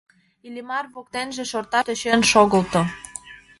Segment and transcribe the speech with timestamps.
[0.47, 2.81] Иллимар воктенже шорташ тӧчен шогылто.